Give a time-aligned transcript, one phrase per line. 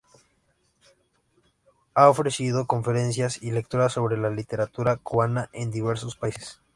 [1.93, 6.59] Ha ofrecido conferencias y lecturas sobre la literatura cubana en diversos países.